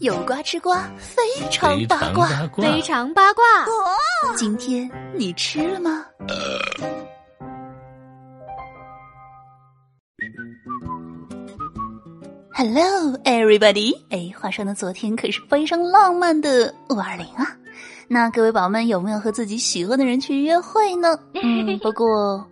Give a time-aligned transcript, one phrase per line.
[0.00, 3.42] 有瓜吃瓜，非常八卦，非常八卦。
[4.36, 6.04] 今天你吃了吗
[12.52, 13.94] ？Hello, everybody！
[14.10, 17.56] 哎，话说呢，昨天可是非常浪漫的五二零啊。
[18.08, 21.18] 那各位宝宝们有没有和自己喜欢的人去约会呢？
[21.34, 22.46] 嗯，不过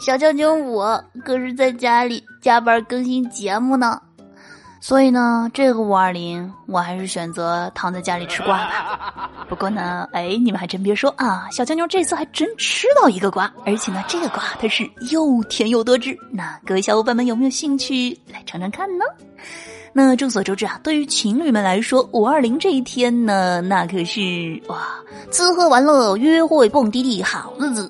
[0.00, 4.02] 小将军我可是在家里加班更新节目呢。
[4.82, 9.30] 所以呢，这个五二零我还是选择躺在家里吃瓜吧。
[9.46, 16.16] 不过呢，哎，你们还真别说啊，小娇妞这次还真吃到一个瓜，而且呢，这个瓜它是又甜又多汁。
[16.30, 19.04] 那各位小伙伴们有没有兴趣来尝尝看呢？
[19.92, 24.20] 那众所周知啊，对于情侣们来说，五二零这一天呢，那可是
[24.68, 24.88] 哇，
[25.30, 27.88] 吃喝玩乐、约会、蹦迪的好日子。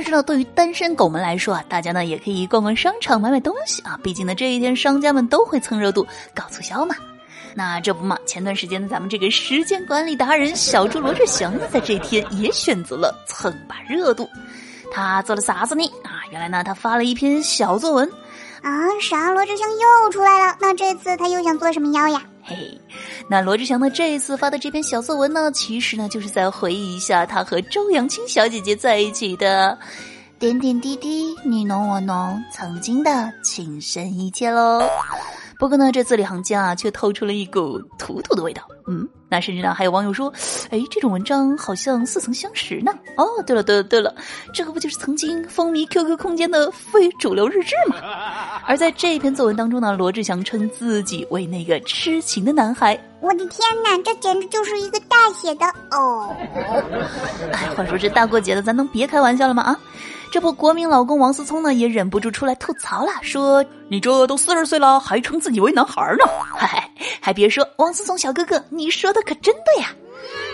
[0.00, 4.00] 但是呢，对于单身狗们来说啊，大家呢也可以逛逛商场、买买东西啊。
[4.02, 6.96] 毕竟呢，这一天商家们都会蹭热度、搞促销嘛。
[7.54, 14.26] 那这不嘛，前段时间呢，咱们这个时间管理达人小猪罗志祥呢，在这一天也选择了蹭把热度。
[14.90, 15.84] 他做了啥子呢？
[16.02, 18.10] 啊，原来呢，他发了一篇小作文。
[18.62, 18.70] 啊，
[19.02, 19.34] 啥？
[19.34, 20.56] 罗志祥又出来了？
[20.62, 22.22] 那这次他又想做什么妖呀？
[22.42, 22.89] 嘿嘿，
[23.30, 23.88] 那罗志祥呢？
[23.88, 29.78] 这一次发的这篇小作文呢，其实呢，就是在回忆一下他和周扬青小姐姐在一起的
[30.36, 34.82] 点点滴滴，你侬我侬，曾经的情深意切喽。
[35.60, 38.62] 不过呢，这字里行间啊，却透出了一股土土的味道。
[38.88, 40.32] 嗯，那甚至呢，还有网友说，
[40.70, 42.90] 哎，这种文章好像似曾相识呢。
[43.18, 44.14] 哦，对了，对了，对了，
[44.54, 47.96] 这个不就是曾经风靡 QQ 空间的非主流日志吗？
[48.66, 52.98] 而在这篇作文当中呢，罗志祥称自己为那个痴情的男孩。
[53.20, 56.34] 我的天哪，这简直就是一个大写的哦！
[57.52, 59.62] 哎，话说这大过节的，咱能别开玩笑了吗？
[59.62, 59.78] 啊！
[60.32, 66.24] 这不，国民老公王思聪呢也忍不住出来吐槽了，说：“你这都四十岁了，还称自己为男孩呢？”
[66.56, 66.88] 嗨，
[67.20, 69.88] 还别说，王思聪小哥哥，你说的可真对呀。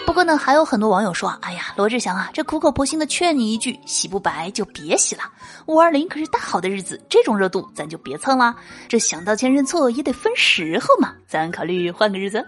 [0.06, 5.22] 不过呢，还有很多网友说：“哎呀，罗志祥啊，这苦口婆心的劝你一句，洗不白就别洗了。
[5.66, 8.54] 五二零可是大好的日子，这种热度咱就别蹭啦。
[8.88, 12.46] 这想道歉认错也得分时候嘛，咱考虑换个日子。”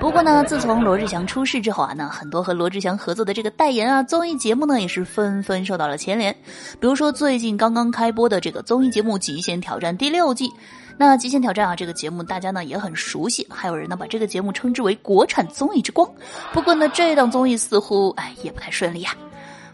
[0.00, 6.32] 不过呢，自从罗志祥出事之后啊，那很多和罗志祥合作的这个代言啊、综艺节目呢，也是纷纷受到了牵连。
[6.78, 10.52] 比如说最近刚刚开播的这个综艺节目《极限挑战》第六季。
[10.98, 16.10] 那《极限挑战》啊，这个节目大家呢也很熟悉，还有人呢把这个节目称之为国产综艺之光。
[16.52, 19.14] 不过呢，这档综艺似乎哎也不太顺利呀。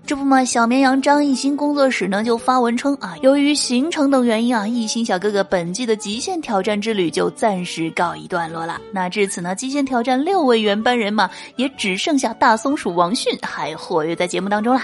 [0.04, 8.80] 这不嘛，小绵羊张艺兴工作室呢就发文称啊，由于行程等原因啊，艺兴小哥哥本季的极限挑战之旅就暂时告一段落了。
[8.92, 14.82] 那至此呢，极限挑战六位原班人马也只剩下大松鼠王迅还活跃在节目当中了。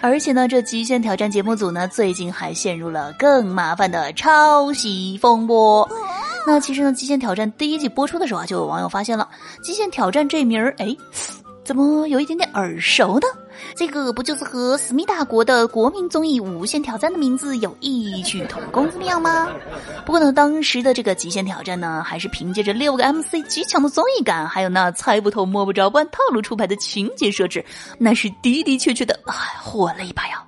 [0.00, 5.86] 而且呢，这极限挑战节目组呢，最近还陷入了更麻烦的抄袭风波。
[6.46, 9.28] 那其实呢，极限挑战第一季播出的时候啊，就有网友发现了
[9.62, 10.96] 极限挑战这名儿，哎，
[11.64, 13.26] 怎么有一点点耳熟呢？
[13.74, 19.48] 这个不就是和思密达国的国民综艺《无限挑战》的名字有异曲同工之妙吗？
[20.04, 27.64] 不过呢，当时的这个极限挑战呢，还是凭借着六个 MC 极强的综艺感，还有那猜不透摸不着不按套路出牌的情节设置，
[27.98, 30.44] 那是的的确确的，哎，火了一把呀。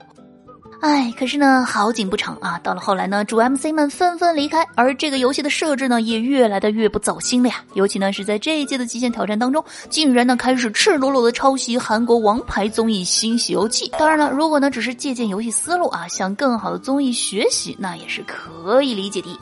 [0.83, 2.59] 哎，可是呢，好景不长啊！
[2.61, 7.63] 到了后来呢，主 MC 们纷纷离开，而这个游戏的设置呢，也越来的越不走心了呀。
[7.75, 13.89] 尤其呢，是在这一届的极限挑战当中，竟然呢开始赤裸裸的抄袭韩国王牌综艺《新西游记》。
[13.97, 19.39] 当然了，如果呢只是借鉴游戏思路啊，向更好的综艺学习，那也是可以理解的。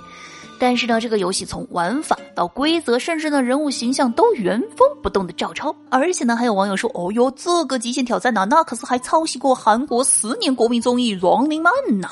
[0.61, 12.09] 但是呢，这个游戏从玩法到规则，甚至呢人物形象都原封不动的照抄，而且呢，还有网友说：“哦哟，这个极限挑战呢，那可是还抄袭过韩国十年国民综艺《Running Man》呢。”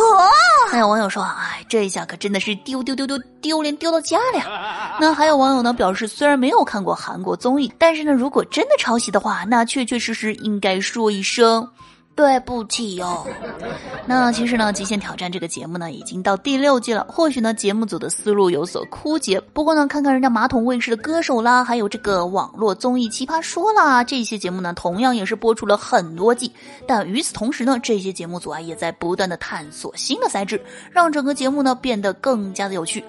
[0.72, 11.68] 还有网友说：“哎，这下可真的是丢丢丢丢丢脸丢到家了呀。”那还有网友呢表示，虽然没有看过韩国综艺，但是呢，如果真的抄袭的话，那确确实实应该说一声。
[12.18, 13.24] 对不起哟，
[14.04, 17.06] 那其实呢，《极限挑战》这个节目呢，已经到第六季了。
[17.08, 19.40] 或许呢，节目组的思路有所枯竭。
[19.52, 26.50] 不过呢，看看人家马桶卫视的歌手啦，还有这个网络综艺《奇葩说》啦，这些节目呢，同样也是播出了很多季。
[26.88, 30.60] 但与此同时呢，这些节目组啊，也在不断的探索新的赛制，
[30.90, 33.04] 让整个节目呢变得更加的有趣。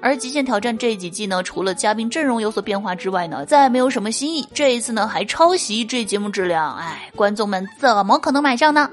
[0.00, 4.46] 而《极限挑战》这几季呢，除了嘉宾阵容有所变化之外呢，再没有什么新意。
[4.52, 8.90] 这一次呢，还抄袭，这节目质量，哎，观众们怎么可能买账呢？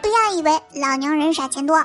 [0.00, 0.50] 不要以为
[0.80, 1.76] 老娘人傻钱多。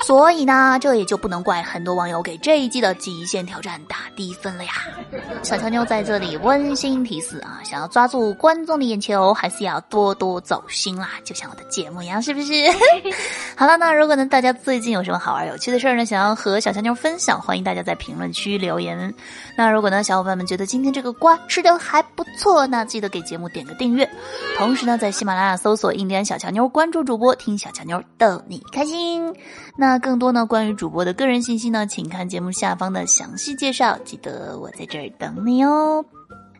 [0.00, 4.72] 所以呢，这也就不能怪很多网友给这一季的极限挑战打低分了呀。
[5.42, 12.52] 小乔妞在这里温馨提示啊，想要抓住观众的眼球，还是要多多走心啦，就像我的节目一样，是不是？
[13.56, 19.12] 好了，那如果呢，大家最近有什么好玩有趣的事儿呢，想要和小乔妞分享，欢迎大家在评论区留言。
[19.56, 24.08] 那如果呢，小伙伴们觉得今天这个瓜吃的还不错，那记得给节目点个订阅，
[24.56, 29.34] 同时呢，在喜马拉雅搜索“印第安小乔妞”，关注主播，听小乔妞逗你开心。
[29.88, 33.96] 那更多呢，关于主播的个人信息呢，请看节目下方的详细介绍。
[34.04, 36.04] 记得我在这儿等你哦。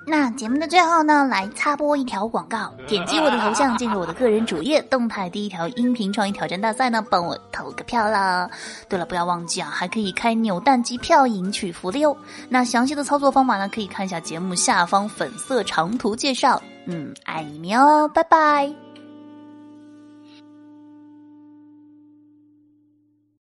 [0.06, 8.48] 那节目的最后呢，来插播一条广告，点击我的头像进入我的个人主页，动态第一条音频创意挑战大赛呢，帮我投个票啦。
[8.88, 12.16] 对了，不要忘记啊，还可以开扭蛋机票赢取福利哦。
[12.48, 16.62] 那详细的操作方法呢，可以看一下节目下方粉色长图介绍。
[16.86, 18.87] 嗯，爱你们哦，拜拜。